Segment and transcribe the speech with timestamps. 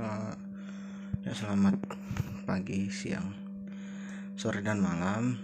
[0.00, 0.32] uh,
[1.28, 1.76] ya selamat
[2.48, 3.36] pagi siang
[4.34, 5.36] sore dan malam.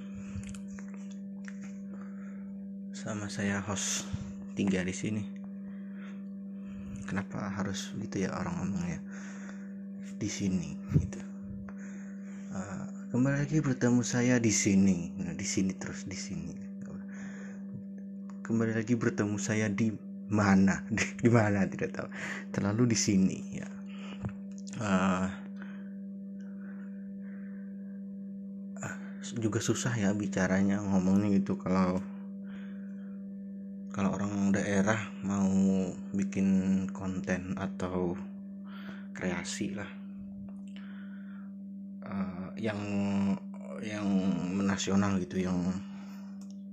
[2.96, 4.08] Sama saya host
[4.56, 5.22] tiga di sini.
[7.06, 8.98] Kenapa harus gitu ya orang ngomongnya
[10.16, 11.20] di sini gitu.
[12.50, 15.12] Uh, kembali lagi bertemu saya di sini.
[15.20, 16.56] Nah, di sini terus di sini.
[18.42, 19.92] Kembali lagi bertemu saya di
[20.32, 20.82] mana?
[20.88, 21.68] Di, di mana?
[21.68, 22.08] Tidak tahu.
[22.50, 23.75] Terlalu di sini ya
[24.80, 25.28] uh,
[29.36, 31.58] juga susah ya bicaranya ngomongnya gitu.
[31.58, 31.98] Kalau
[33.90, 35.48] kalau orang daerah mau
[36.12, 38.12] bikin konten atau
[39.16, 39.90] kreasi lah.
[42.06, 42.78] Uh, yang
[43.82, 44.06] yang
[44.56, 45.58] menasional gitu yang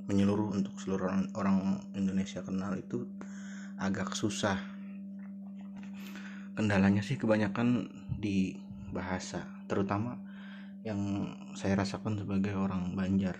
[0.05, 1.57] menyeluruh untuk seluruh orang, orang
[1.95, 3.07] Indonesia kenal itu
[3.79, 4.59] agak susah
[6.53, 7.89] kendalanya sih kebanyakan
[8.21, 8.53] di
[8.93, 10.21] bahasa terutama
[10.85, 11.25] yang
[11.57, 13.39] saya rasakan sebagai orang Banjar.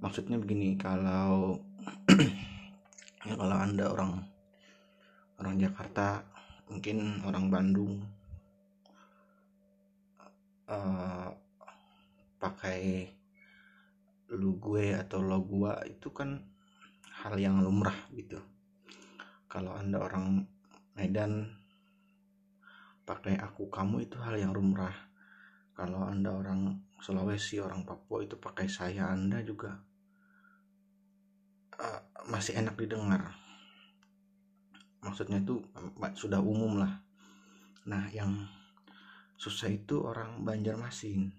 [0.00, 1.60] Maksudnya begini kalau
[3.28, 4.24] ya kalau anda orang
[5.36, 6.24] orang Jakarta
[6.70, 8.00] mungkin orang Bandung
[10.70, 11.28] uh,
[12.40, 13.10] pakai
[14.30, 16.38] lu gue atau lo gua itu kan
[17.20, 18.38] hal yang lumrah gitu.
[19.50, 20.46] Kalau anda orang
[21.00, 21.48] Medan
[23.08, 24.92] pakai aku kamu itu hal yang lumrah.
[25.72, 29.80] Kalau anda orang Sulawesi orang Papua itu pakai saya anda juga
[31.80, 33.32] uh, masih enak didengar.
[35.00, 35.64] Maksudnya itu
[36.20, 37.00] sudah umum lah.
[37.88, 38.44] Nah yang
[39.40, 41.32] susah itu orang Banjarmasin.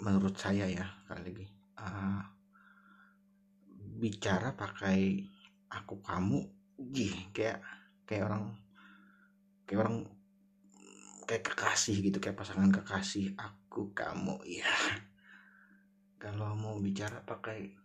[0.00, 1.46] Menurut saya ya kali lagi.
[1.76, 2.24] Uh,
[4.00, 5.20] bicara pakai
[5.68, 7.62] aku kamu gih kayak
[8.08, 8.44] kayak orang
[9.68, 9.96] kayak orang
[11.24, 14.68] kayak kekasih gitu kayak pasangan kekasih aku kamu ya
[16.24, 17.84] kalau mau bicara pakai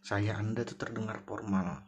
[0.00, 1.80] saya anda tuh terdengar formal.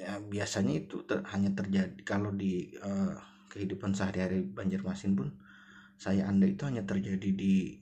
[0.00, 3.14] Ya biasanya itu ter, hanya terjadi kalau di uh,
[3.52, 5.28] kehidupan sehari-hari Banjarmasin pun
[6.00, 7.76] saya anda itu hanya terjadi di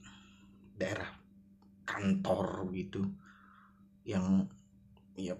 [0.75, 1.07] daerah
[1.87, 3.07] kantor gitu
[4.09, 4.49] yang
[5.13, 5.37] ya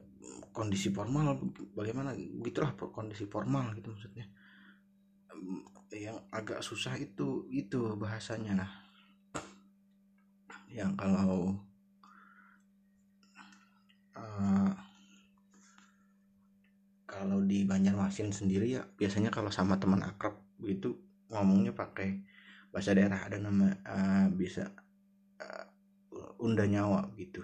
[0.53, 1.41] kondisi formal
[1.73, 4.29] bagaimana begitulah kondisi formal gitu maksudnya.
[5.89, 8.71] Yang agak susah itu itu bahasanya nah
[10.69, 11.57] yang kalau
[14.13, 14.71] uh,
[17.09, 20.93] kalau di Banjarmasin sendiri ya biasanya kalau sama teman akrab gitu
[21.33, 22.21] ngomongnya pakai
[22.69, 24.69] bahasa daerah ada nama uh, bisa
[26.39, 27.43] unda nyawa gitu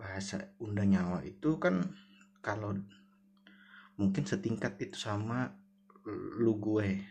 [0.00, 1.84] bahasa unda nyawa itu kan
[2.40, 2.72] kalau
[4.00, 5.52] mungkin setingkat itu sama
[6.40, 7.04] lu gue.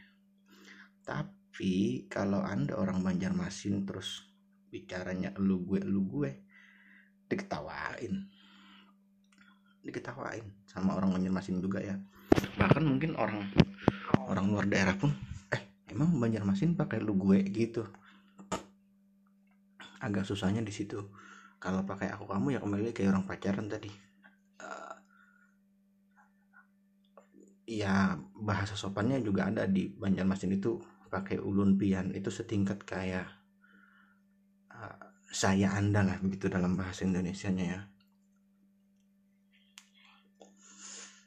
[1.06, 4.26] Tapi kalau anda orang Banjarmasin terus
[4.74, 6.42] bicaranya lu gue lu gue
[7.30, 8.26] diketawain.
[9.86, 11.94] Diketawain sama orang Banjarmasin juga ya.
[12.58, 13.46] Bahkan mungkin orang
[14.26, 15.14] orang luar daerah pun
[15.54, 15.62] eh
[15.94, 17.46] emang Banjarmasin pakai lu gue?
[17.54, 17.86] gitu.
[20.02, 21.29] Agak susahnya di situ
[21.60, 23.92] kalau pakai aku kamu ya kembali kayak orang pacaran tadi.
[24.64, 24.96] Uh,
[27.68, 30.80] ya bahasa sopannya juga ada di Banjarmasin itu
[31.12, 32.16] pakai ulun pian.
[32.16, 33.28] Itu setingkat kayak
[34.72, 37.82] uh, saya anda lah begitu dalam bahasa Indonesia nya ya.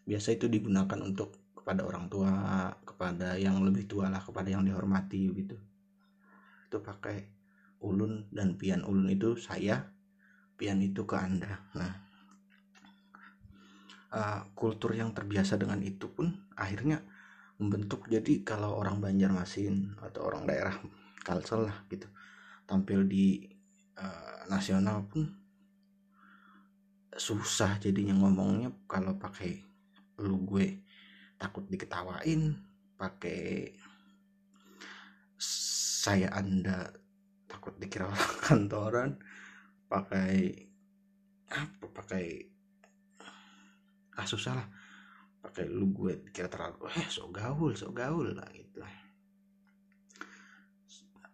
[0.03, 2.33] Biasa itu digunakan untuk kepada orang tua
[2.83, 5.55] kepada yang lebih tua lah kepada yang dihormati gitu
[6.67, 7.23] itu pakai
[7.87, 9.93] ulun dan pian ulun itu saya
[10.57, 11.63] pian itu ke anda.
[11.75, 12.13] Nah
[14.13, 17.01] uh, kultur yang terbiasa dengan itu pun akhirnya
[17.57, 20.77] membentuk jadi kalau orang Banjarmasin atau orang daerah
[21.23, 22.07] Kalsel lah gitu
[22.69, 23.47] tampil di
[23.99, 25.27] uh, nasional pun
[27.13, 29.61] susah jadinya ngomongnya kalau pakai
[30.25, 30.81] lu gue
[31.37, 32.57] takut diketawain
[32.97, 33.75] pakai
[36.03, 36.89] saya anda
[37.47, 39.11] takut dikira orang kantoran
[39.93, 40.57] pakai
[41.53, 42.25] apa pakai
[44.17, 44.69] ah susah lah.
[45.45, 48.81] Pakai lu gue dikira terlalu eh sok gaul sok gaul lah gitu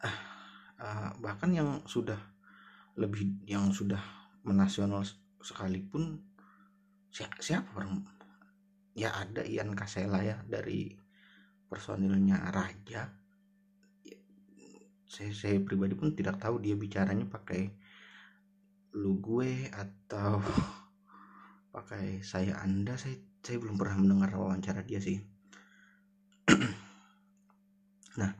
[0.02, 0.16] ah,
[0.80, 2.18] ah, bahkan yang sudah
[2.98, 4.00] lebih yang sudah
[4.42, 5.04] menasional
[5.38, 6.18] sekalipun
[7.12, 7.84] siapa, siapa
[8.98, 10.90] ya ada Ian Kasela ya dari
[11.70, 13.06] personilnya Raja.
[15.08, 17.72] Saya, saya pribadi pun tidak tahu dia bicaranya pakai
[18.98, 20.42] lu gue atau
[21.74, 25.18] pakai saya anda saya saya belum pernah mendengar wawancara dia sih.
[28.18, 28.34] Nah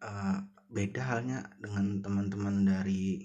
[0.00, 0.40] uh,
[0.72, 3.20] beda halnya dengan teman-teman dari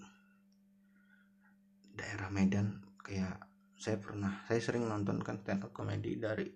[1.95, 2.83] daerah Medan.
[2.99, 3.39] Kayak
[3.79, 6.51] saya pernah saya sering nonton kan stand up komedi dari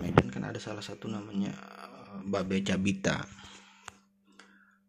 [0.00, 3.20] Medan kan ada salah satu namanya uh, Babe Cabita.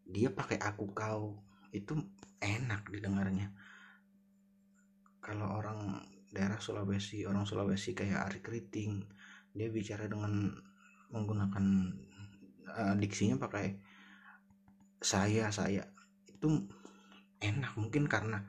[0.08, 1.36] Dia pakai aku kau.
[1.76, 2.00] Itu
[2.40, 3.52] enak didengarnya
[5.26, 9.02] kalau orang daerah Sulawesi orang Sulawesi kayak Ari Kriting
[9.58, 10.54] dia bicara dengan
[11.10, 11.66] menggunakan
[12.70, 13.74] uh, diksinya pakai
[15.02, 15.88] saya saya.
[16.28, 16.68] Itu
[17.40, 18.44] enak mungkin karena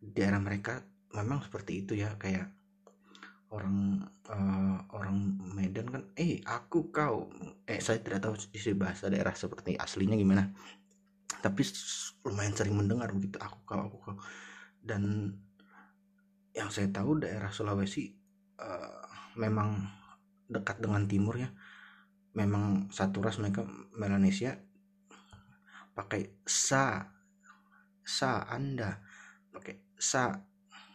[0.00, 0.82] daerah mereka
[1.12, 2.50] memang seperti itu ya kayak
[3.52, 7.30] orang uh, orang Medan kan eh aku kau.
[7.68, 10.50] Eh saya tidak tahu isi bahasa daerah seperti aslinya gimana.
[11.44, 11.62] Tapi
[12.26, 14.16] lumayan sering mendengar begitu aku kau aku kau.
[14.80, 15.36] Dan
[16.56, 18.16] yang saya tahu daerah Sulawesi
[18.56, 19.04] uh,
[19.36, 19.84] memang
[20.48, 21.52] dekat dengan timur ya.
[22.32, 23.64] Memang satu ras mereka
[23.96, 24.56] Melanesia
[25.96, 27.12] pakai sa
[28.04, 29.00] sa anda
[29.48, 30.44] pakai sa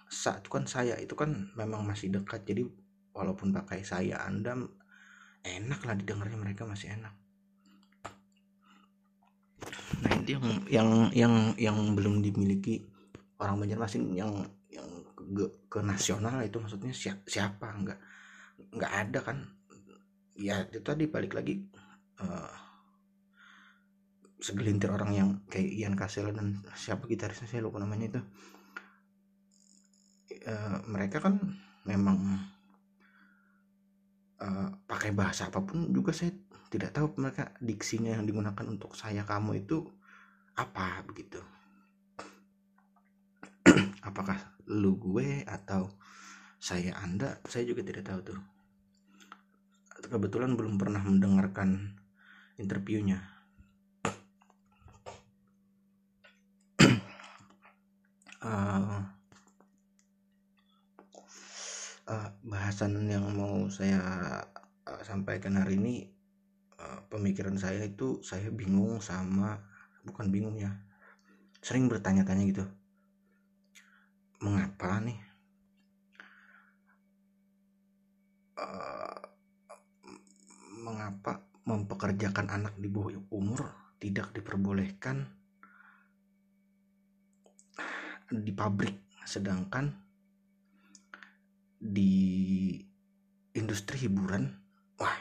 [0.05, 2.41] sa itu kan saya itu kan memang masih dekat.
[2.45, 2.65] Jadi
[3.13, 4.57] walaupun pakai saya anda
[5.45, 7.13] enak lah didengarnya mereka masih enak.
[10.01, 12.85] Nah itu yang yang yang yang belum dimiliki
[13.41, 14.60] orang Banjarmasin yang yang
[15.21, 17.68] ke, ke nasional itu maksudnya siapa, siapa?
[17.77, 18.00] Nggak
[18.77, 19.38] nggak ada kan?
[20.38, 21.62] Ya itu tadi balik lagi
[22.21, 22.62] uh,
[24.41, 28.21] segelintir orang yang kayak Ian Kasela dan siapa gitarisnya saya lupa namanya itu.
[30.41, 30.53] E,
[30.89, 31.38] mereka kan
[31.85, 32.41] memang
[34.41, 34.47] e,
[34.89, 36.33] pakai bahasa apa pun juga saya
[36.74, 39.85] tidak tahu mereka diksinya yang digunakan untuk saya kamu itu
[40.57, 41.38] apa begitu.
[44.09, 45.91] Apakah lu gue atau
[46.56, 48.39] saya anda saya juga tidak tahu tuh.
[50.07, 52.00] Kebetulan belum pernah mendengarkan
[52.56, 53.19] interviewnya.
[58.41, 59.06] Uh,
[62.09, 64.01] uh, bahasan yang mau saya
[64.88, 66.09] uh, sampaikan hari ini
[66.81, 69.62] uh, pemikiran saya itu saya bingung sama
[70.01, 70.74] bukan bingung ya
[71.62, 72.65] sering bertanya-tanya gitu
[74.41, 75.19] mengapa nih?
[78.57, 79.21] Uh,
[80.81, 83.69] mengapa mempekerjakan anak di bawah umur
[84.01, 85.29] tidak diperbolehkan
[88.33, 89.93] di pabrik sedangkan
[91.77, 92.11] di
[93.53, 94.49] industri hiburan?
[94.97, 95.17] Wah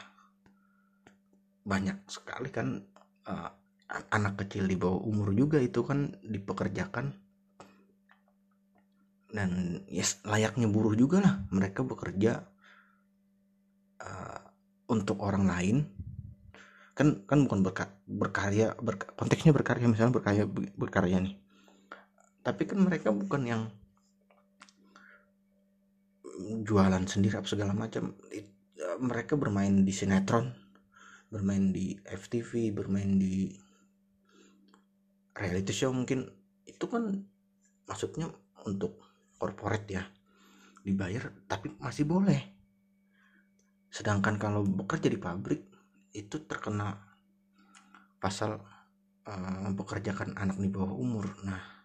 [1.61, 2.81] banyak sekali kan
[3.29, 3.49] uh,
[4.09, 7.20] anak kecil di bawah umur juga itu kan dipekerjakan
[9.31, 11.33] dan yes layaknya buruh juga lah.
[11.49, 12.43] Mereka bekerja
[14.03, 14.41] uh,
[14.91, 15.77] untuk orang lain.
[16.91, 20.45] Kan kan bukan berka, berkarya berka, konteksnya berkarya misalnya berkarya
[20.75, 21.35] berkarya nih.
[22.43, 23.63] Tapi kan mereka bukan yang
[26.67, 28.17] jualan sendiri apa segala macam.
[28.27, 28.43] E,
[28.99, 30.51] mereka bermain di sinetron
[31.31, 33.55] bermain di FTV bermain di
[35.31, 36.27] reality show mungkin.
[36.67, 37.23] Itu kan
[37.87, 38.27] maksudnya
[38.67, 39.10] untuk
[39.41, 40.05] corporate ya
[40.85, 42.41] dibayar tapi masih boleh.
[43.89, 45.65] Sedangkan kalau bekerja di pabrik
[46.13, 46.93] itu terkena
[48.21, 48.61] pasal
[49.25, 51.25] uh, mempekerjakan anak di bawah umur.
[51.41, 51.81] Nah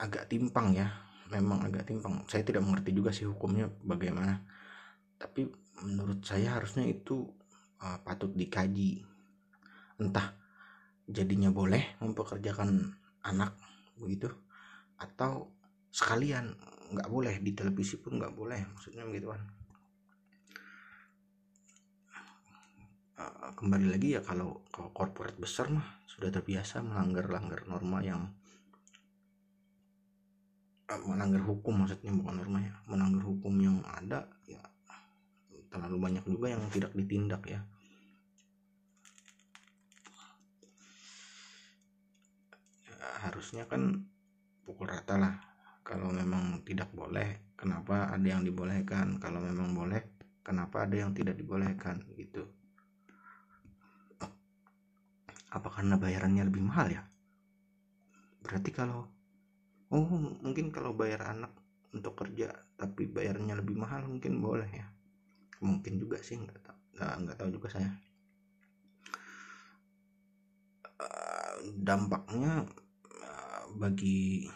[0.00, 0.88] agak timpang ya.
[1.30, 2.26] Memang agak timpang.
[2.26, 4.42] Saya tidak mengerti juga sih hukumnya bagaimana.
[5.20, 5.46] Tapi
[5.86, 7.28] menurut saya harusnya itu
[7.78, 9.04] uh, patut dikaji.
[10.00, 10.34] Entah
[11.06, 13.54] jadinya boleh mempekerjakan anak
[14.00, 14.32] begitu.
[14.96, 15.52] Atau
[15.92, 16.54] sekalian
[16.90, 19.42] nggak boleh di televisi pun nggak boleh maksudnya begitu kan
[23.54, 28.32] kembali lagi ya kalau kalau korporat besar mah sudah terbiasa melanggar-langgar norma yang
[31.06, 34.58] melanggar hukum maksudnya bukan norma ya melanggar hukum yang ada ya
[35.70, 37.62] terlalu banyak juga yang tidak ditindak ya
[43.20, 44.04] harusnya kan
[44.64, 45.34] pukul rata lah.
[45.80, 49.20] Kalau memang tidak boleh kenapa ada yang dibolehkan?
[49.20, 50.00] Kalau memang boleh
[50.40, 52.04] kenapa ada yang tidak dibolehkan?
[52.16, 52.46] Gitu.
[55.50, 57.02] Apa karena bayarannya lebih mahal ya?
[58.40, 59.04] Berarti kalau
[59.90, 60.06] oh
[60.40, 61.50] mungkin kalau bayar anak
[61.90, 64.86] untuk kerja tapi bayarnya lebih mahal mungkin boleh ya?
[65.60, 67.90] Mungkin juga sih nggak tahu nggak tahu juga saya.
[71.80, 72.64] Dampaknya
[73.76, 74.48] bagi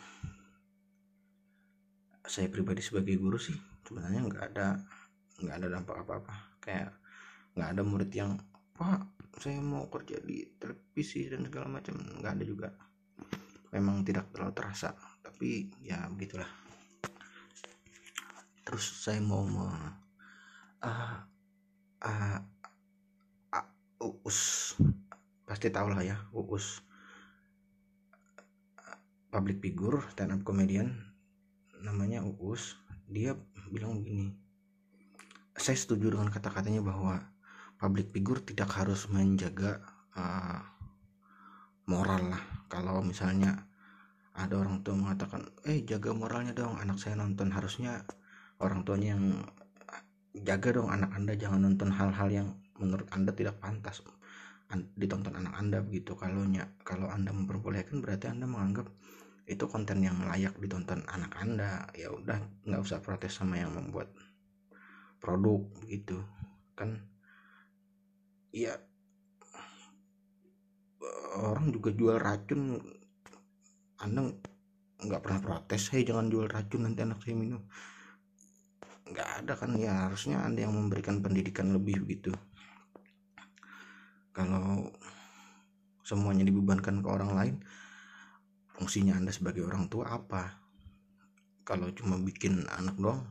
[2.24, 3.54] saya pribadi sebagai guru sih
[3.84, 4.66] sebenarnya nggak ada
[5.44, 6.34] nggak ada dampak apa-apa.
[6.62, 6.96] Kayak
[7.54, 8.40] nggak ada murid yang
[8.74, 9.06] pak
[9.38, 11.94] saya mau kerja di televisi dan segala macam.
[12.00, 12.68] Nggak ada juga.
[13.74, 16.48] Memang tidak terlalu terasa tapi ya begitulah.
[18.64, 19.68] Terus saya mau me,
[20.80, 21.20] uh,
[22.00, 22.38] uh,
[23.52, 23.66] uh,
[24.00, 24.72] uus.
[25.44, 26.93] Pasti tahu lah ya uus
[29.34, 30.94] public figure stand up comedian
[31.82, 32.78] namanya uus
[33.10, 33.34] dia
[33.74, 34.30] bilang begini
[35.54, 37.18] saya setuju dengan kata-katanya bahwa
[37.78, 39.82] public figure tidak harus menjaga
[40.18, 40.58] uh,
[41.86, 42.42] moral lah.
[42.66, 43.68] Kalau misalnya
[44.34, 48.02] ada orang tua mengatakan eh jaga moralnya dong anak saya nonton harusnya
[48.58, 49.24] orang tuanya yang
[50.42, 52.48] jaga dong anak anda jangan nonton hal-hal yang
[52.82, 54.02] menurut anda tidak pantas
[54.98, 56.18] ditonton anak anda begitu.
[56.18, 56.42] Kalau
[56.82, 58.90] kalau anda memperbolehkan berarti anda menganggap
[59.44, 61.84] itu konten yang layak ditonton anak anda.
[61.92, 64.08] Ya udah nggak usah protes sama yang membuat
[65.20, 66.20] produk begitu
[66.74, 67.00] kan
[68.52, 68.76] ya
[71.40, 72.80] orang juga jual racun.
[74.00, 74.30] Anda
[75.00, 77.62] nggak pernah protes saya jangan jual racun nanti anak saya minum.
[79.04, 82.32] Nggak ada kan ya harusnya anda yang memberikan pendidikan lebih begitu.
[84.34, 84.90] Kalau
[86.04, 87.54] semuanya dibebankan ke orang lain
[88.74, 90.58] fungsinya anda sebagai orang tua apa?
[91.64, 93.24] Kalau cuma bikin anak doang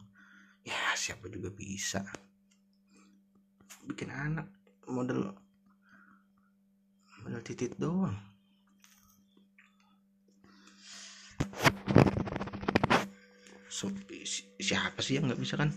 [0.63, 2.01] ya siapa juga bisa.
[3.83, 4.47] Bikin anak
[4.87, 5.35] model
[7.21, 8.15] model titit doang.
[13.67, 13.91] So,
[14.63, 15.75] siapa sih yang nggak bisa kan?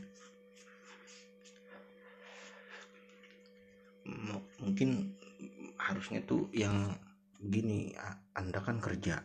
[4.62, 5.10] Mungkin
[5.80, 6.94] harusnya tuh yang
[7.42, 7.94] gini
[8.34, 9.22] anda kan kerja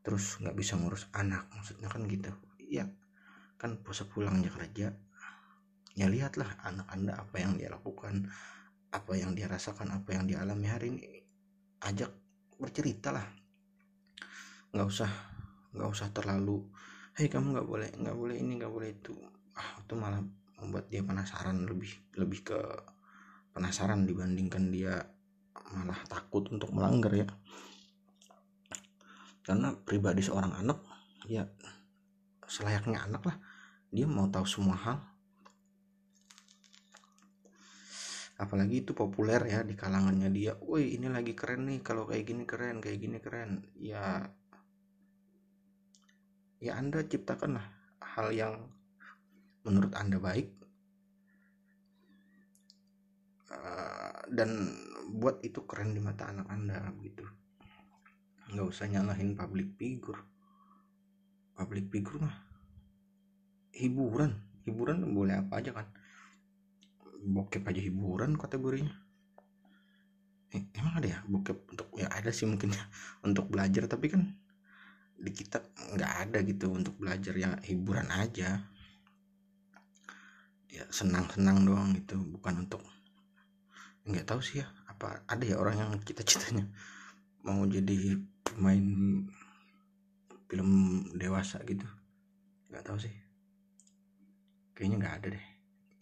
[0.00, 2.32] terus nggak bisa ngurus anak maksudnya kan gitu.
[2.70, 2.88] Ya
[3.60, 4.96] kan puasa pulangnya kerja.
[5.98, 8.30] Ya lihatlah anak anda apa yang dia lakukan
[8.90, 11.02] apa yang dia rasakan apa yang dia alami hari ini.
[11.84, 12.10] Ajak
[12.56, 13.26] bercerita lah.
[14.72, 15.10] Nggak usah
[15.70, 16.66] nggak usah terlalu
[17.14, 19.14] hei kamu nggak boleh nggak boleh ini nggak boleh itu.
[19.54, 20.22] Ah itu malah
[20.60, 22.58] membuat dia penasaran lebih lebih ke
[23.50, 24.94] penasaran dibandingkan dia
[25.74, 27.26] malah takut untuk melanggar ya
[29.50, 30.78] karena pribadi seorang anak
[31.26, 31.42] ya
[32.46, 33.36] selayaknya anak lah.
[33.90, 35.02] Dia mau tahu semua hal.
[38.38, 40.54] Apalagi itu populer ya di kalangannya dia.
[40.62, 43.66] Woi ini lagi keren nih kalau kayak gini keren kayak gini keren.
[43.74, 44.30] Ya
[46.62, 47.66] ya Anda ciptakanlah
[47.98, 48.54] hal yang
[49.66, 50.46] menurut Anda baik.
[53.50, 54.78] Uh, dan
[55.10, 57.26] buat itu keren di mata anak Anda gitu
[58.50, 60.20] nggak usah nyalahin public figure.
[61.54, 62.36] Public figure mah
[63.74, 64.34] hiburan.
[64.66, 65.86] Hiburan boleh apa aja kan?
[67.20, 68.92] Bokep aja hiburan kategorinya.
[70.50, 72.84] Eh, emang ada ya bokep untuk ya ada sih mungkin ya
[73.26, 73.86] untuk belajar.
[73.86, 74.22] Tapi kan
[75.20, 75.62] di kita
[75.94, 77.32] nggak ada gitu untuk belajar.
[77.38, 78.66] Ya hiburan aja.
[80.70, 82.18] Ya senang-senang doang gitu.
[82.18, 82.82] Bukan untuk
[84.10, 86.66] nggak tahu sih ya apa ada ya orang yang cita-citanya
[87.44, 88.86] mau jadi pemain
[90.50, 90.70] film
[91.14, 91.86] dewasa gitu.
[92.70, 93.14] Nggak tahu sih.
[94.74, 95.46] Kayaknya nggak ada deh.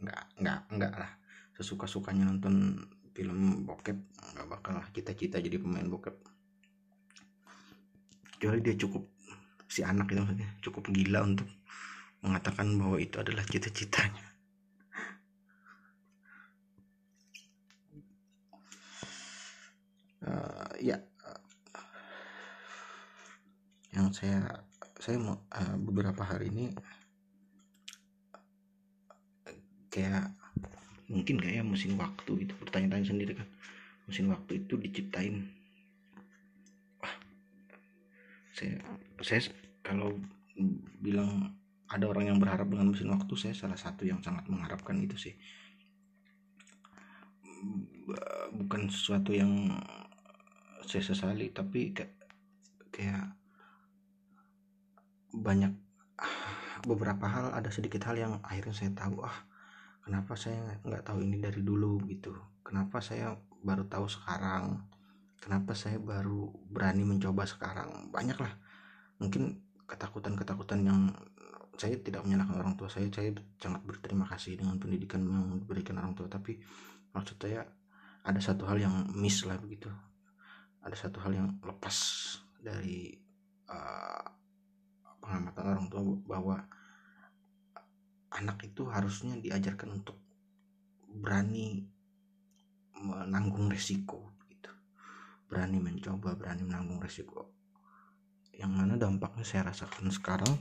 [0.03, 1.11] Nggak nggak nggak lah.
[1.53, 3.99] Sesuka sukanya nonton film bokep
[4.35, 6.15] nggak bakal lah cita-cita jadi pemain bokep.
[8.39, 9.03] Kecuali dia cukup
[9.69, 11.51] si anak itu maksudnya cukup gila untuk
[12.23, 14.27] mengatakan bahwa itu adalah cita-citanya.
[20.19, 21.08] Uh, ya
[23.99, 24.63] yang saya
[25.03, 26.71] saya mau uh, beberapa hari ini
[29.91, 30.31] kayak
[31.11, 33.49] mungkin kayak mesin waktu gitu bertanya-tanya sendiri kan.
[34.07, 35.51] Mesin waktu itu diciptain.
[38.55, 38.79] Saya
[39.23, 39.41] saya
[39.83, 40.15] kalau
[41.03, 41.55] bilang
[41.89, 45.35] ada orang yang berharap dengan mesin waktu saya salah satu yang sangat mengharapkan itu sih.
[48.55, 49.75] Bukan sesuatu yang
[50.87, 51.93] saya sesali tapi
[52.95, 53.38] kayak
[55.33, 55.73] banyak
[56.89, 59.45] beberapa hal ada sedikit hal yang akhirnya saya tahu ah
[60.05, 62.01] kenapa saya nggak tahu ini dari dulu?
[62.09, 62.33] Gitu.
[62.65, 64.89] Kenapa saya baru tahu sekarang?
[65.39, 68.09] Kenapa saya baru berani mencoba sekarang?
[68.09, 68.53] Banyak lah
[69.19, 69.59] mungkin
[69.89, 71.11] ketakutan-ketakutan yang
[71.79, 76.15] saya tidak menyalahkan orang tua saya saya sangat berterima kasih dengan pendidikan yang diberikan orang
[76.15, 76.59] tua tapi
[77.15, 77.63] maksud saya
[78.27, 79.89] ada satu hal yang miss lah begitu.
[80.83, 81.97] Ada satu hal yang lepas
[82.61, 83.15] dari
[83.71, 84.25] uh,
[85.29, 86.57] pengamatan orang tua bahwa
[88.33, 90.17] anak itu harusnya diajarkan untuk
[91.05, 91.85] berani
[92.97, 94.73] menanggung resiko gitu.
[95.53, 97.53] Berani mencoba berani menanggung resiko.
[98.57, 100.57] Yang mana dampaknya saya rasakan sekarang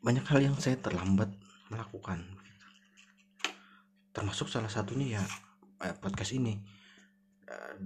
[0.00, 1.28] banyak hal yang saya terlambat
[1.68, 2.24] melakukan.
[4.16, 5.22] Termasuk salah satunya ya
[5.84, 6.56] eh, podcast ini.
[7.44, 7.76] Eh,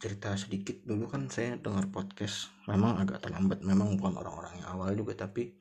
[0.00, 0.80] cerita sedikit.
[0.80, 3.60] Dulu kan saya dengar podcast memang agak terlambat.
[3.60, 5.52] Memang bukan orang-orang yang awal juga tapi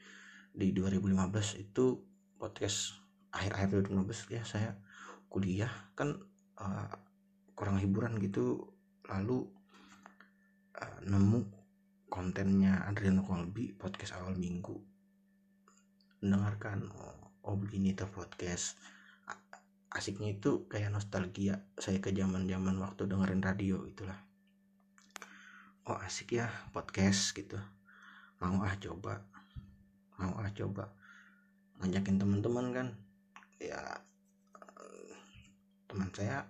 [0.56, 2.00] di 2015 itu
[2.40, 3.04] podcast
[3.36, 4.80] akhir-akhir 2015 ya saya
[5.28, 5.70] kuliah.
[5.92, 6.24] Kan
[6.56, 6.88] uh,
[7.52, 8.64] kurang hiburan gitu.
[9.12, 9.44] Lalu
[10.80, 11.40] uh, nemu
[12.08, 14.80] kontennya Adriano Colby podcast awal minggu.
[16.24, 18.80] Mendengarkan oh, oh begini tuh podcast.
[19.92, 21.60] Asiknya itu kayak nostalgia.
[21.76, 24.29] Saya ke zaman zaman waktu dengerin radio itulah
[25.90, 27.58] oh asik ya podcast gitu.
[28.38, 29.26] Mau ah coba.
[30.22, 30.94] Mau ah coba.
[31.82, 32.88] Ngajakin teman-teman kan.
[33.58, 33.82] Ya
[35.90, 36.46] teman saya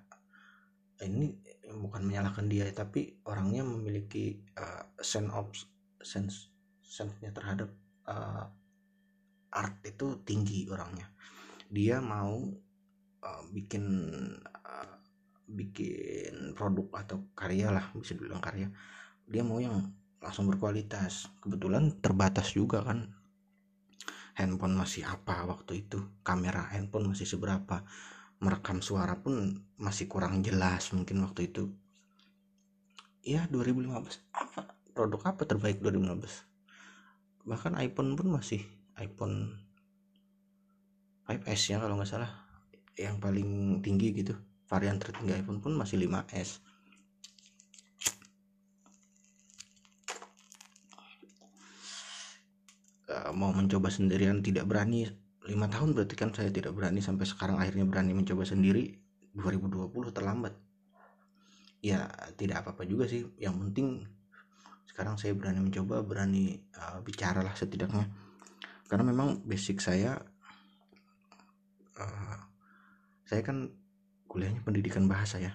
[1.00, 1.32] ini
[1.80, 5.48] bukan menyalahkan dia tapi orangnya memiliki uh, sense of
[6.04, 6.52] sense
[6.84, 7.72] sense-nya terhadap
[8.12, 8.52] uh,
[9.56, 11.08] art itu tinggi orangnya.
[11.72, 12.44] Dia mau
[13.24, 13.88] uh, bikin
[14.44, 14.96] uh,
[15.48, 18.68] bikin produk atau karya lah bisa dibilang karya
[19.30, 21.30] dia mau yang langsung berkualitas.
[21.40, 23.14] Kebetulan terbatas juga kan.
[24.34, 26.02] Handphone masih apa waktu itu?
[26.26, 27.86] Kamera handphone masih seberapa?
[28.40, 31.70] Merekam suara pun masih kurang jelas mungkin waktu itu.
[33.22, 33.94] Ya 2015
[34.34, 34.74] apa?
[34.96, 36.50] Produk apa terbaik 2015
[37.48, 38.62] bahkan iPhone pun masih
[39.02, 39.58] iPhone
[41.26, 42.32] 5S ya kalau nggak salah.
[42.94, 43.50] Yang paling
[43.82, 44.38] tinggi gitu.
[44.70, 46.62] Varian tertinggi iPhone pun masih 5S
[53.28, 55.08] eh, mau mencoba sendirian tidak berani
[55.50, 58.96] lima tahun berarti kan saya tidak berani sampai sekarang akhirnya berani mencoba sendiri
[59.34, 60.54] 2020 terlambat.
[61.80, 64.04] Ya tidak apa-apa juga sih yang penting
[64.84, 68.12] sekarang saya berani mencoba berani uh, bicara lah setidaknya.
[68.90, 70.20] Karena memang basic saya
[71.96, 72.38] uh,
[73.24, 73.72] saya kan
[74.28, 75.54] kuliahnya pendidikan bahasa ya.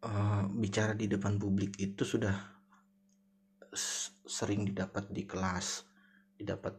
[0.00, 2.49] Uh, bicara di depan publik itu sudah
[4.26, 5.86] sering didapat di kelas
[6.40, 6.74] didapat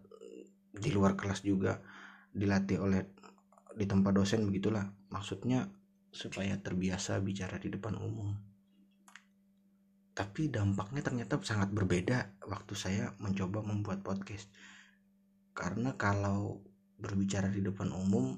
[0.72, 1.78] di luar kelas juga
[2.32, 3.02] dilatih oleh
[3.76, 4.88] di tempat dosen begitulah.
[5.12, 5.68] Maksudnya
[6.12, 8.36] supaya terbiasa bicara di depan umum.
[10.12, 14.52] Tapi dampaknya ternyata sangat berbeda waktu saya mencoba membuat podcast.
[15.56, 16.60] Karena kalau
[17.00, 18.36] berbicara di depan umum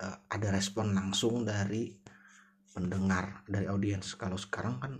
[0.00, 1.92] eh, ada respon langsung dari
[2.72, 4.16] pendengar dari audiens.
[4.16, 4.92] Kalau sekarang kan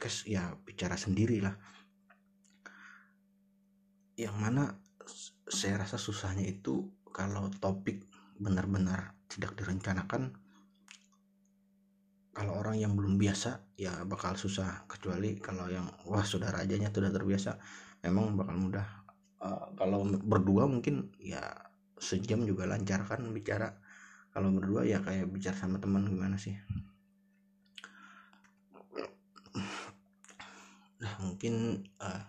[0.00, 1.52] podcast ya bicara sendiri lah.
[4.16, 4.72] Yang mana
[5.44, 8.00] saya rasa susahnya itu kalau topik
[8.40, 10.32] benar-benar tidak direncanakan
[12.32, 14.88] kalau orang yang belum biasa ya bakal susah.
[14.88, 17.60] Kecuali kalau yang wah sudah rajanya sudah terbiasa
[18.00, 18.88] memang bakal mudah.
[19.36, 21.44] Uh, kalau berdua mungkin ya
[22.00, 23.76] sejam juga lancar kan bicara.
[24.32, 26.56] Kalau berdua ya kayak bicara sama teman gimana sih
[31.00, 32.24] nah mungkin uh,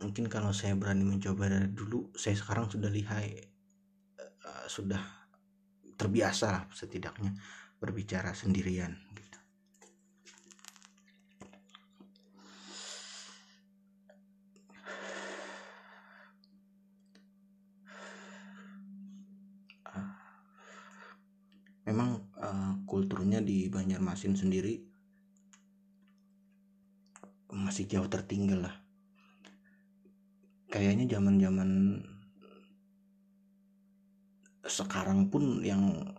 [0.00, 3.36] mungkin kalau saya berani mencoba dari dulu saya sekarang sudah lihai
[4.18, 4.98] uh, sudah
[6.00, 7.36] terbiasa setidaknya
[7.76, 9.38] berbicara sendirian gitu.
[19.92, 20.10] Uh,
[21.84, 24.91] memang uh, kulturnya di Banjarmasin sendiri
[27.72, 28.76] masih jauh tertinggal lah.
[30.68, 31.70] Kayaknya zaman zaman
[34.68, 36.12] sekarang pun yang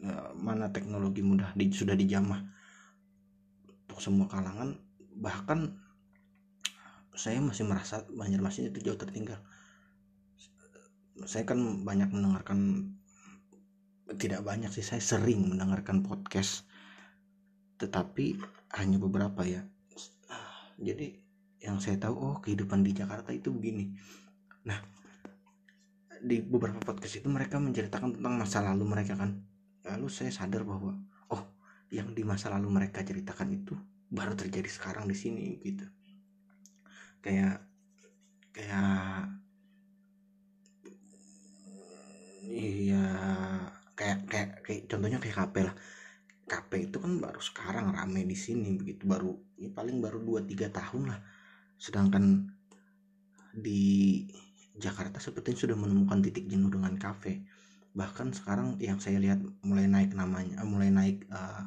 [0.00, 2.40] ya, mana teknologi mudah di, sudah dijamah
[3.84, 4.80] untuk semua kalangan
[5.20, 5.76] bahkan
[7.12, 9.44] saya masih merasa Banjarmasin itu jauh tertinggal.
[11.28, 12.96] Saya kan banyak mendengarkan
[14.16, 16.64] tidak banyak sih saya sering mendengarkan podcast.
[17.76, 18.40] Tetapi
[18.80, 19.68] hanya beberapa ya
[20.78, 21.14] jadi
[21.64, 23.94] yang saya tahu oh kehidupan di Jakarta itu begini.
[24.68, 24.78] Nah
[26.24, 29.44] di beberapa podcast itu mereka menceritakan tentang masa lalu mereka kan.
[29.84, 30.96] Lalu saya sadar bahwa
[31.32, 31.42] oh
[31.92, 33.74] yang di masa lalu mereka ceritakan itu
[34.08, 35.84] baru terjadi sekarang di sini gitu.
[37.24, 37.64] Kayak
[38.52, 39.28] kayak
[42.44, 43.04] iya
[43.96, 45.74] kayak kayak kayak contohnya kayak KP lah
[46.44, 50.68] KP itu kan baru sekarang rame di sini begitu baru ya paling baru 2 3
[50.68, 51.20] tahun lah.
[51.80, 52.48] Sedangkan
[53.54, 54.24] di
[54.74, 57.46] Jakarta sepertinya sudah menemukan titik jenuh dengan kafe
[57.94, 61.62] bahkan sekarang yang saya lihat mulai naik namanya eh, mulai naik uh,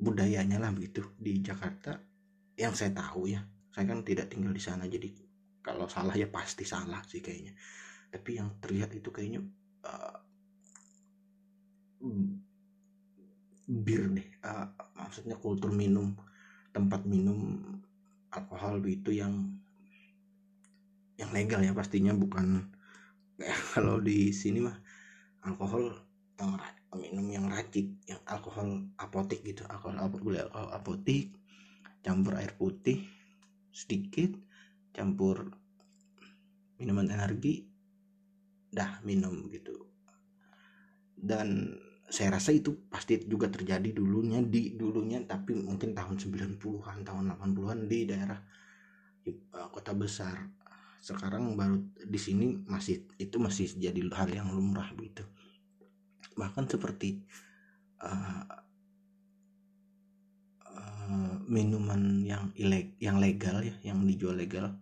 [0.00, 2.00] budayanya lah begitu di Jakarta.
[2.56, 5.12] Yang saya tahu ya saya kan tidak tinggal di sana jadi
[5.60, 7.52] kalau salah ya pasti salah sih kayaknya.
[8.08, 9.44] Tapi yang terlihat itu kayaknya
[9.84, 10.18] uh,
[13.64, 16.12] bir deh uh, maksudnya kultur minum
[16.74, 17.60] tempat minum
[18.28, 19.56] alkohol begitu yang
[21.16, 22.68] yang legal ya pastinya bukan
[23.38, 24.76] kayak kalau di sini mah
[25.46, 25.94] alkohol
[26.34, 26.58] yang
[26.98, 31.30] minum yang racik yang alkohol apotik gitu alkohol alkohol, alkohol apotik
[32.02, 33.00] campur air putih
[33.70, 34.34] sedikit
[34.94, 35.50] campur
[36.78, 37.64] minuman energi
[38.74, 39.86] dah minum gitu.
[41.14, 47.24] Dan saya rasa itu pasti juga terjadi dulunya di dulunya tapi mungkin tahun 90-an tahun
[47.34, 48.38] 80-an di daerah
[49.56, 50.36] uh, kota besar.
[51.04, 55.24] Sekarang baru di sini masih itu masih jadi hal yang lumrah begitu
[56.34, 57.22] bahkan seperti
[58.02, 58.42] uh,
[60.66, 64.74] uh, minuman yang ileg yang legal ya yang dijual legal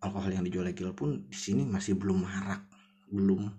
[0.00, 2.64] alkohol yang dijual legal pun di sini masih belum marak
[3.12, 3.52] belum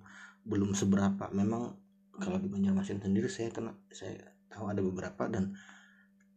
[0.48, 1.28] belum seberapa.
[1.36, 1.76] Memang
[2.18, 4.18] kalau di Banjarmasin sendiri saya kena saya
[4.50, 5.54] tahu ada beberapa dan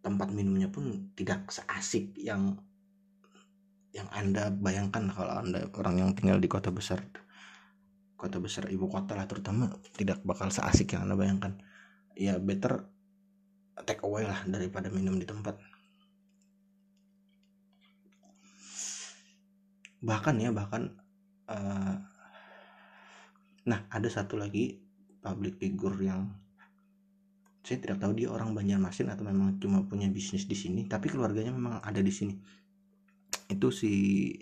[0.01, 2.61] tempat minumnya pun tidak seasik yang
[3.91, 5.11] yang anda bayangkan.
[5.11, 7.01] Kalau anda orang yang tinggal di kota besar
[8.21, 11.57] kota besar ibu kota lah terutama tidak bakal seasik yang anda bayangkan.
[12.17, 12.85] Ya better
[13.89, 15.57] take away lah daripada minum di tempat.
[20.01, 20.97] Bahkan ya bahkan
[21.49, 21.97] uh,
[23.69, 24.90] nah ada satu lagi
[25.21, 26.29] public figure yang
[27.61, 31.53] saya tidak tahu dia orang Banjarmasin atau memang cuma punya bisnis di sini tapi keluarganya
[31.53, 32.35] memang ada di sini.
[33.51, 33.93] Itu si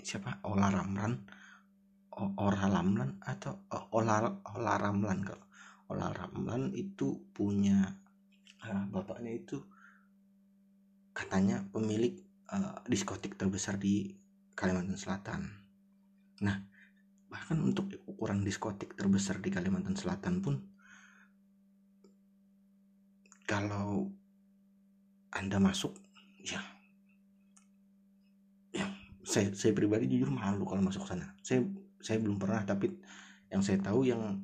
[0.00, 0.42] siapa?
[0.46, 1.12] Ola Ramran
[2.18, 3.62] Ora Ramlan atau
[3.94, 4.26] Ola
[4.58, 5.46] Ola Ramlan kalau.
[5.88, 7.94] Ola Ramlan itu punya
[8.60, 9.62] uh, bapaknya itu
[11.14, 12.18] katanya pemilik
[12.52, 14.10] uh, diskotik terbesar di
[14.52, 15.40] Kalimantan Selatan.
[16.42, 16.58] Nah,
[17.28, 20.56] bahkan untuk ukuran diskotik terbesar di Kalimantan Selatan pun
[23.48, 24.08] kalau
[25.32, 25.96] Anda masuk
[26.44, 26.60] ya
[28.72, 28.88] ya
[29.24, 31.36] saya saya pribadi jujur malu kalau masuk sana.
[31.44, 31.64] Saya
[32.00, 32.96] saya belum pernah tapi
[33.52, 34.40] yang saya tahu yang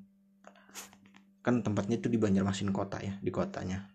[1.45, 3.89] kan tempatnya itu di Banjarmasin kota ya di kotanya.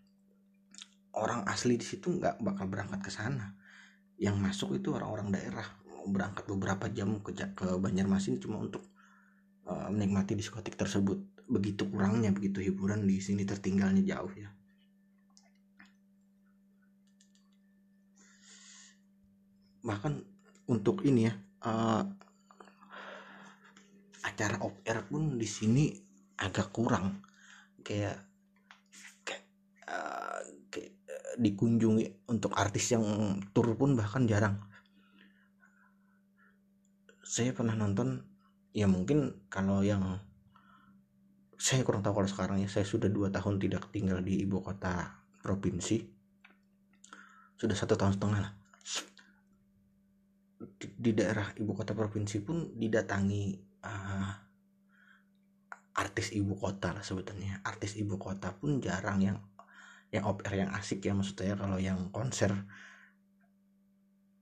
[1.14, 3.54] Orang asli di situ nggak bakal berangkat ke sana.
[4.18, 5.66] Yang masuk itu orang-orang daerah
[6.08, 8.84] berangkat beberapa jam ke, ke Banjarmasin cuma untuk
[9.68, 11.20] uh, menikmati diskotik tersebut.
[11.50, 14.48] Begitu kurangnya begitu hiburan di sini tertinggalnya jauh ya.
[19.84, 20.12] Bahkan
[20.70, 21.34] untuk ini ya
[21.66, 22.04] uh,
[24.22, 25.90] acara off air pun di sini
[26.38, 27.20] agak kurang.
[27.80, 28.22] Kayak
[29.26, 29.44] kayak,
[29.88, 30.40] uh,
[31.40, 33.04] dikunjungi untuk artis yang
[33.50, 34.69] tur pun bahkan jarang
[37.30, 38.26] saya pernah nonton
[38.74, 40.18] ya mungkin kalau yang
[41.54, 45.14] saya kurang tahu kalau sekarang ya saya sudah dua tahun tidak tinggal di ibu kota
[45.38, 46.02] provinsi.
[47.54, 48.52] Sudah satu tahun setengah lah.
[50.58, 53.54] Di, di daerah ibu kota provinsi pun didatangi
[53.86, 54.30] uh,
[56.02, 57.62] artis ibu kota lah sebetulnya.
[57.62, 59.38] Artis ibu kota pun jarang yang
[60.10, 62.50] yang oper yang asik ya maksudnya kalau yang konser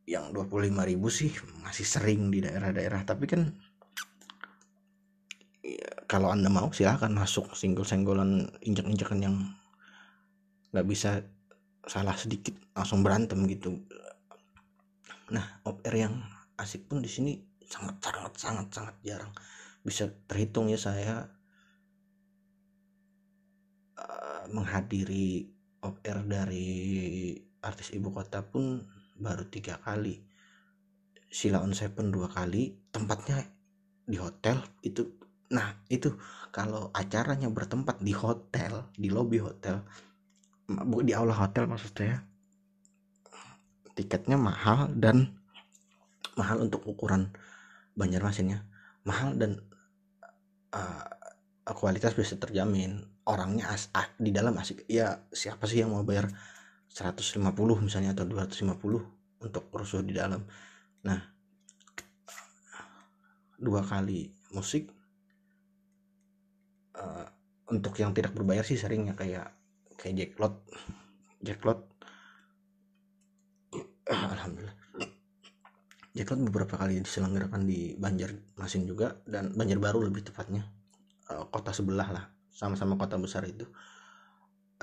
[0.09, 1.29] yang 25 ribu sih
[1.61, 3.05] masih sering di daerah-daerah.
[3.05, 3.53] Tapi kan
[5.61, 9.37] ya, kalau anda mau silahkan masuk single-senggolan injak-injakan yang
[10.73, 11.29] nggak bisa
[11.85, 13.85] salah sedikit langsung berantem gitu.
[15.29, 16.25] Nah oper yang
[16.57, 17.37] asik pun di sini
[17.69, 19.33] sangat sangat sangat sangat jarang.
[19.85, 21.29] Bisa terhitung ya saya
[24.01, 25.53] uh, menghadiri
[25.85, 26.69] off air dari
[27.61, 28.83] artis ibu kota pun
[29.19, 30.23] baru tiga kali.
[31.29, 33.45] Sila on Seven dua kali tempatnya
[34.09, 35.05] di hotel itu
[35.49, 36.13] nah itu
[36.53, 39.81] kalau acaranya bertempat di hotel di lobby hotel
[41.05, 42.21] di aula hotel maksud saya
[43.97, 45.37] tiketnya mahal dan
[46.37, 47.33] mahal untuk ukuran
[47.97, 48.65] Banjarmasinnya
[49.09, 49.65] mahal dan
[50.77, 51.09] uh,
[51.73, 53.05] kualitas bisa terjamin.
[53.29, 54.89] Orangnya as, ah, di dalam asik.
[54.89, 56.33] Ya siapa sih yang mau bayar
[56.99, 57.47] 150
[57.79, 58.75] misalnya atau 250
[59.47, 60.43] untuk rusuh di dalam.
[61.07, 61.21] Nah
[63.59, 64.91] dua kali musik
[66.99, 67.27] uh,
[67.71, 69.51] untuk yang tidak berbayar sih seringnya kayak
[69.99, 70.55] kayak jacklot
[71.43, 71.81] jacklot
[74.35, 74.75] alhamdulillah.
[76.19, 80.67] Jacklot beberapa kali diselenggarakan di Banjarmasin juga dan Banjarbaru lebih tepatnya.
[81.31, 83.71] Uh, kota sebelah lah sama-sama kota besar itu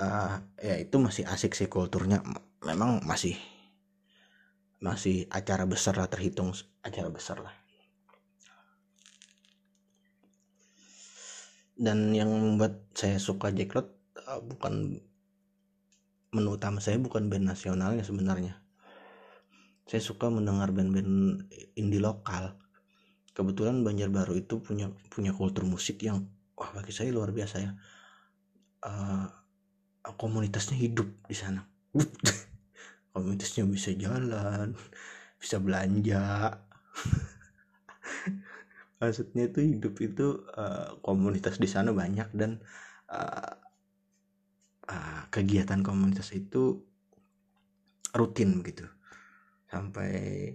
[0.00, 2.22] uh, ya itu masih asik sih kulturnya.
[2.64, 3.36] Memang masih
[4.80, 6.52] masih acara besar lah terhitung
[6.84, 7.54] acara besar lah.
[11.76, 13.92] Dan yang membuat saya suka Jacklot
[14.24, 14.96] uh, bukan
[16.32, 18.60] menu utama saya bukan band nasionalnya sebenarnya.
[19.86, 21.46] Saya suka mendengar band-band
[21.78, 22.58] indie lokal.
[23.36, 27.70] Kebetulan Banjarbaru itu punya punya kultur musik yang wah bagi saya luar biasa ya.
[28.82, 29.28] Uh,
[30.14, 31.66] komunitasnya hidup di sana.
[33.16, 34.78] Komunitasnya bisa jalan
[35.42, 36.54] bisa belanja.
[39.02, 42.62] Maksudnya itu hidup itu uh, komunitas di sana banyak dan
[43.12, 43.52] uh,
[44.88, 46.80] uh, kegiatan komunitas itu
[48.16, 48.86] rutin gitu.
[49.68, 50.54] Sampai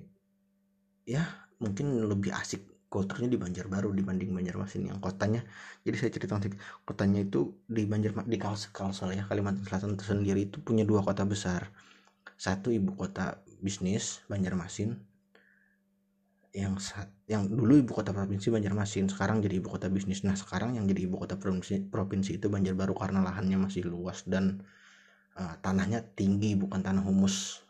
[1.06, 1.28] ya
[1.62, 5.48] mungkin lebih asik kulturnya di Banjarbaru dibanding Banjarmasin yang kotanya.
[5.88, 6.36] Jadi saya cerita
[6.84, 11.24] kotanya itu di Banjar di Kalsel, Kalsel ya Kalimantan Selatan tersendiri itu punya dua kota
[11.24, 11.72] besar.
[12.36, 15.00] Satu ibu kota bisnis Banjarmasin.
[16.52, 20.28] Yang saat yang dulu ibu kota provinsi Banjarmasin sekarang jadi ibu kota bisnis.
[20.28, 24.68] Nah sekarang yang jadi ibu kota provinsi provinsi itu Banjarbaru karena lahannya masih luas dan
[25.40, 27.64] uh, tanahnya tinggi bukan tanah humus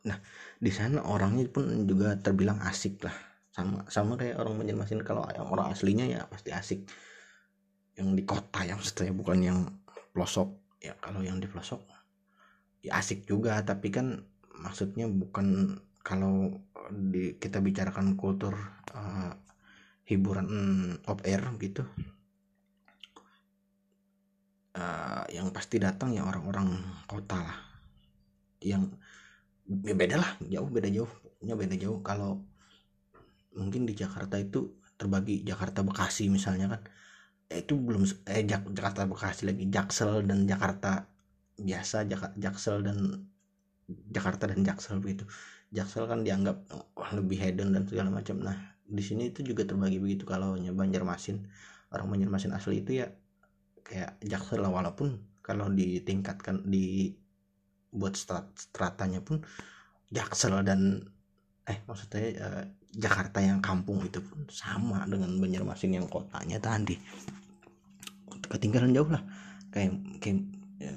[0.00, 0.16] nah
[0.56, 3.29] di sana orangnya pun juga terbilang asik lah
[3.60, 6.80] sama sama kayak orang Banjarmasin kalau orang aslinya ya pasti asik.
[7.98, 9.58] Yang di kota yang setelahnya bukan yang
[10.16, 10.48] pelosok.
[10.80, 11.84] Ya kalau yang di pelosok
[12.80, 13.60] ya asik juga.
[13.60, 14.24] Tapi kan
[14.56, 16.56] maksudnya bukan kalau
[16.90, 18.56] di kita bicarakan kultur
[18.96, 19.32] uh,
[20.08, 20.48] hiburan
[21.06, 21.84] off air gitu
[24.74, 27.58] uh, yang pasti datang ya orang-orang kota lah.
[28.60, 28.92] Yang
[29.70, 32.00] ya beda lah jauh beda jauh ya beda jauh.
[32.04, 32.42] Kalau
[33.56, 36.82] mungkin di Jakarta itu terbagi Jakarta Bekasi misalnya kan.
[37.50, 39.64] Eh, itu belum eh Jak Jakarta Bekasi lagi.
[39.72, 41.08] Jaksel dan Jakarta
[41.60, 42.98] biasa Jak Jaksel dan
[43.88, 45.24] Jakarta dan Jaksel begitu.
[45.70, 48.38] Jaksel kan dianggap oh, lebih hedon dan segala macam.
[48.42, 50.24] Nah di sini itu juga terbagi begitu.
[50.28, 51.46] Kalau Banjarmasin
[51.90, 53.06] orang Banjarmasin asli itu ya
[53.82, 54.70] kayak Jaksel lah.
[54.70, 57.14] Walaupun kalau ditingkatkan di
[57.90, 59.42] buat strat stratanya pun
[60.14, 61.02] Jaksel dan
[61.66, 66.98] eh maksudnya eh, Jakarta yang kampung itu pun sama dengan Banjarmasin yang kotanya tadi.
[68.50, 69.22] Ketinggalan jauh lah.
[69.70, 70.42] Kayak kayak
[70.82, 70.94] ya,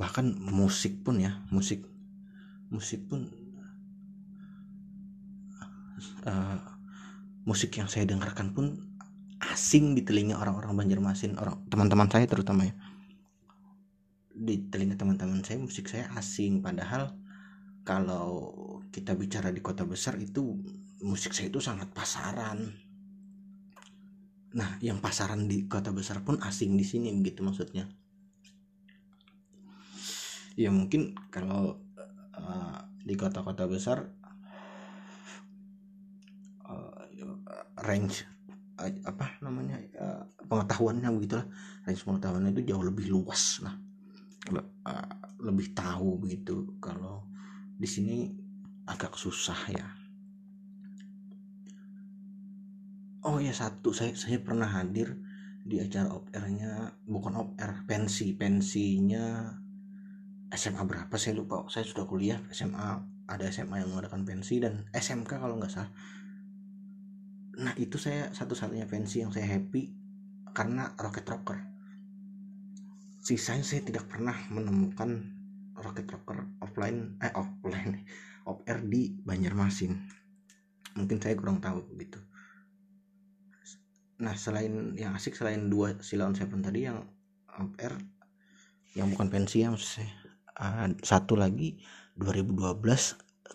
[0.00, 1.84] bahkan musik pun ya musik
[2.72, 3.28] musik pun
[6.24, 6.56] uh,
[7.44, 8.80] musik yang saya dengarkan pun
[9.52, 12.74] asing di telinga orang-orang Banjarmasin orang teman-teman saya terutama ya.
[14.32, 17.12] Di telinga teman-teman saya musik saya asing padahal
[17.80, 18.52] kalau
[18.92, 20.58] kita bicara di kota besar itu
[21.00, 22.74] musik saya itu sangat pasaran.
[24.56, 27.88] Nah yang pasaran di kota besar pun asing di sini begitu maksudnya.
[30.58, 31.80] Ya mungkin kalau
[32.36, 34.12] uh, di kota-kota besar
[36.68, 37.04] uh,
[37.86, 38.28] range
[38.76, 41.46] uh, apa namanya uh, pengetahuannya begitulah.
[41.88, 43.72] Range pengetahuannya itu jauh lebih luas nah
[44.58, 47.29] uh, lebih tahu begitu kalau
[47.80, 48.28] di sini
[48.84, 49.88] agak susah ya.
[53.24, 55.16] Oh ya satu saya saya pernah hadir
[55.64, 57.48] di acara op nya bukan op
[57.88, 59.56] pensi pensinya
[60.52, 61.64] SMA berapa saya lupa.
[61.72, 65.88] Saya sudah kuliah SMA ada SMA yang mengadakan pensi dan SMK kalau nggak salah.
[67.64, 69.88] Nah itu saya satu-satunya pensi yang saya happy
[70.52, 71.64] karena Rocket Rocker.
[73.20, 75.39] Sisanya saya tidak pernah menemukan
[75.80, 78.04] rocket rocker offline eh offline
[78.48, 79.96] off air di Banjarmasin.
[80.96, 82.20] Mungkin saya kurang tahu begitu
[84.20, 87.00] nah selain yang asik selain dua silaun seven tadi yang
[87.56, 87.96] off air
[88.92, 90.12] yang bukan pensi ya saya
[90.60, 91.80] uh, satu lagi
[92.20, 92.84] 2012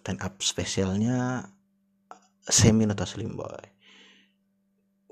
[0.02, 1.46] stand up spesialnya
[2.46, 3.74] Semi Nota Slim Boy.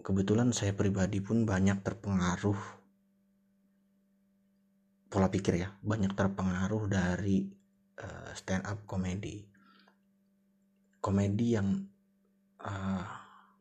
[0.06, 2.83] Kebetulan saya pribadi pun banyak terpengaruh
[5.13, 7.45] pola pikir ya banyak terpengaruh dari
[8.02, 9.45] uh, stand up komedi.
[10.97, 11.86] Komedi yang
[12.65, 13.06] uh,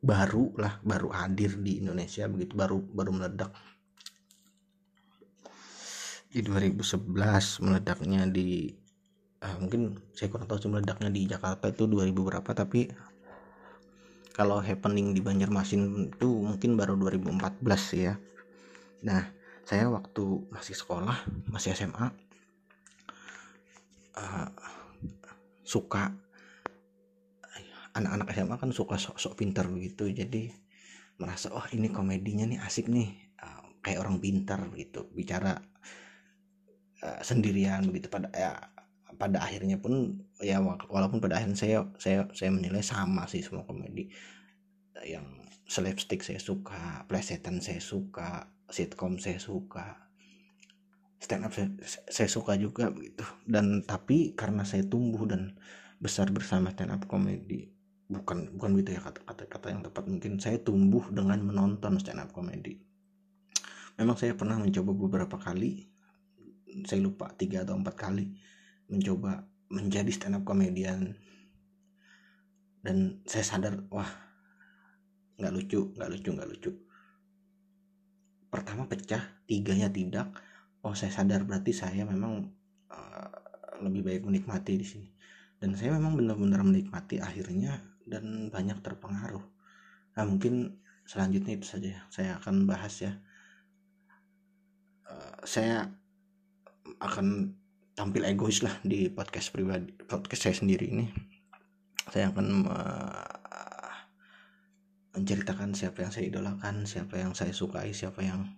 [0.01, 3.53] baru lah baru hadir di Indonesia begitu baru baru meledak.
[6.33, 7.05] Di 2011
[7.61, 8.73] meledaknya di
[9.45, 12.89] uh, mungkin saya kurang tahu sih meledaknya di Jakarta itu 2000 berapa tapi
[14.33, 17.61] kalau happening di Banjarmasin itu mungkin baru 2014
[18.01, 18.17] ya.
[19.05, 19.42] Nah
[19.73, 21.17] saya waktu masih sekolah
[21.49, 22.13] masih SMA
[24.21, 24.49] uh,
[25.65, 26.13] suka
[27.97, 30.53] anak-anak SMA kan suka sok-sok pintar begitu jadi
[31.17, 35.09] merasa oh ini komedinya nih asik nih uh, kayak orang pintar gitu.
[35.09, 35.57] Bicara
[37.01, 38.61] uh, sendirian begitu pada ya
[39.17, 44.13] pada akhirnya pun ya walaupun pada akhirnya saya saya saya menilai sama sih semua komedi.
[45.01, 50.09] Yang slapstick saya suka plesetan saya suka sitcom saya suka.
[51.23, 51.71] Stand up saya,
[52.11, 53.23] saya suka juga begitu.
[53.47, 55.55] Dan tapi karena saya tumbuh dan
[56.03, 57.71] besar bersama stand up komedi
[58.13, 60.05] bukan bukan gitu ya kata kata yang tepat.
[60.05, 62.77] Mungkin saya tumbuh dengan menonton stand up komedi.
[63.97, 65.89] Memang saya pernah mencoba beberapa kali
[66.89, 68.33] saya lupa tiga atau empat kali
[68.89, 71.17] mencoba menjadi stand up komedian.
[72.83, 74.09] Dan saya sadar wah
[75.39, 76.73] nggak lucu nggak lucu nggak lucu
[78.53, 80.29] pertama pecah tiganya tidak.
[80.85, 82.53] Oh saya sadar berarti saya memang
[82.93, 83.33] uh,
[83.81, 85.09] lebih baik menikmati di sini.
[85.57, 89.41] Dan saya memang benar-benar menikmati akhirnya dan banyak terpengaruh.
[90.21, 90.77] Nah mungkin
[91.09, 93.17] selanjutnya itu saja saya akan bahas ya.
[95.09, 95.89] Uh, saya
[97.01, 97.57] akan
[97.97, 101.09] tampil egois lah di podcast pribadi podcast saya sendiri ini.
[102.13, 103.32] Saya akan uh,
[105.13, 108.49] menceritakan siapa yang saya idolakan siapa yang saya sukai siapa yang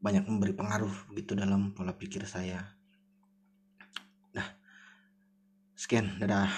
[0.00, 2.72] banyak memberi pengaruh gitu dalam pola pikir saya.
[4.32, 4.48] Nah
[5.76, 6.48] sekian dadah